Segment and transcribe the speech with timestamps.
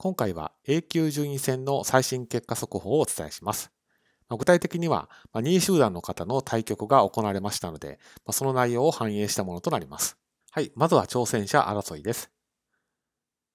[0.00, 3.72] 今回は A 級順位戦の最新結果速報をお伝えします。
[4.30, 7.98] 具体的には2位集団の方の対局が行われましたので、
[8.30, 10.16] その内容を反映したものとなります。
[10.52, 12.30] はい、まずは挑戦者争いです。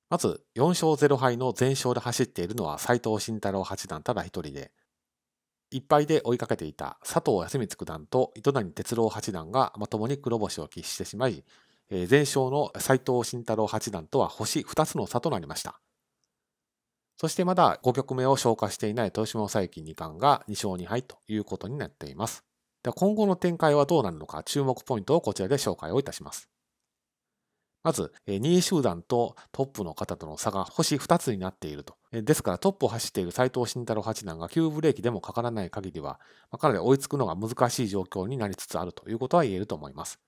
[0.10, 4.74] まず、4勝0敗の全勝で走っているのは斎藤慎太郎八段ただ一人で、
[5.72, 11.46] 1敗で追いかけていた佐藤康光九段と糸谷哲郎八段がまともに黒星を喫してしまい、
[11.90, 15.80] 全勝の斎藤慎太郎八段とは星2つの差となりました。
[17.24, 22.44] そしてまだ5局目を消化していない豊島佐伯二冠が2勝2敗ということになっています。
[22.84, 26.50] では今後の展開はどうなるのか注目ポイントをこちらで紹介をいたします。
[27.82, 31.96] まず、2位集団とトップの方との差が星2つになっていると。
[32.12, 36.20] ですからトップを走っている斎藤慎太郎八段が急ブレーキでもかからない限りは、
[36.60, 40.20] かなり追いつくのが難しい状況になりつつあるということは言えると思います。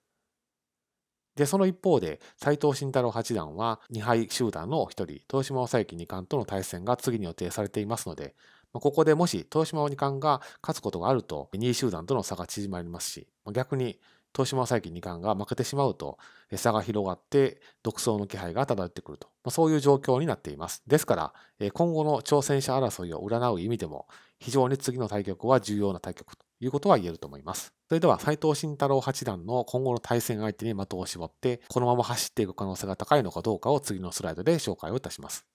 [1.36, 8.36] で、その一方で、斎藤慎太郎八段は2敗集団の一人、豊島正幸二冠との対戦が次に予定されていますので、
[8.74, 14.00] ここでもし豊島二冠が勝つことがあると、2位集団との差が縮まりますし、逆に
[14.34, 16.18] 豊島正幸二冠が負けてしまうと、
[16.56, 20.84] 差が広がって独走の気配が漂ってくると、そういう状況になっています。
[20.88, 24.08] ですから、今後の挑戦者争いを占う意味でも、
[24.40, 27.74] 非常に次の対局は重要な対局ということは言えると思います。
[27.88, 35.46] それでは斎藤慎太郎八段の今後の対戦相手に的を絞って、このまま走っていく可能性が高いのかどうかを次のスライドで紹介をいたします。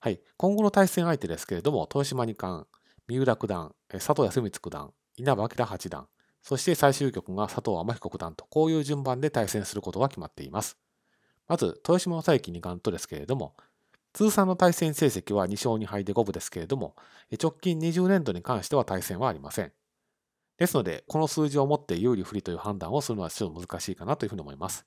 [0.00, 0.20] はい。
[0.36, 2.66] 今後の対戦相手ですけれども、豊島二冠、
[3.08, 6.08] 三浦九段、佐藤康光九段、稲葉明八段、
[6.42, 10.76] そして最終局が佐藤天彦九段と、こういう順番で対戦することが決まっています。
[11.48, 13.56] まず、豊島正幸二冠とですけれども、
[14.12, 16.94] 通算の対戦成績は2勝2敗で五分ですけれども、
[17.40, 19.72] 直近20年度に関しては対戦はありません。
[20.58, 24.86] ですので、この数字をもって有利不利という判断をするのはちょっと難しいかなというふうに思います。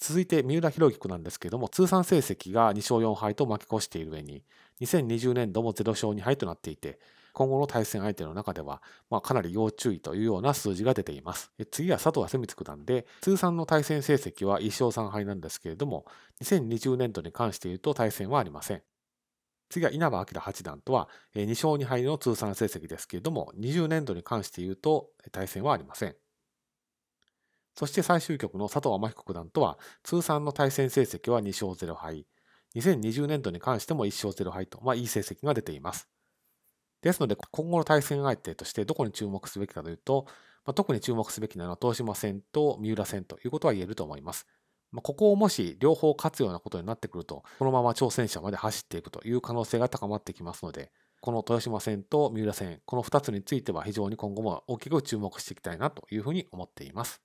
[0.00, 4.42] 続いて、三浦弘樹なんですけれども、通算成績が2勝4敗と負け越している上に、
[4.80, 6.98] 2020年度も0勝2敗となっていて、
[7.34, 11.52] 今後の対戦相手の中では、まあ、かなり要注意というような数字が出ています。
[11.70, 16.06] 次は佐藤康光九段で、通算の対戦成績は1勝3敗なんですけれども、
[16.42, 18.82] 2020年度に関して言うと対戦はありません。
[19.68, 26.16] 次は稲葉明八段とは2勝2敗の通算成績ですけれども、20年度に関して言うと対戦はありません。
[27.80, 32.26] そして最終局の佐藤天彦九段とは通算の対戦成績は2勝0敗。
[32.76, 36.06] 2020年度に関しても1勝0敗と、まあ、いい成績が出ています。
[37.00, 40.26] ですので、今後の対戦相手としてどこに注目すべきかというと、
[40.66, 44.46] まあ、特に注目すべきなのは東島戦と三浦戦ということは言えると思います。
[44.92, 50.92] まあ、ここをもし両方勝つようなことになってくると、このまま挑戦者まで走っていくという可能性が高まってきますので、
[51.22, 57.22] この豊島戦と三浦戦、この2つについては非常に今後も大きく注目していきたいなというふうに思っています。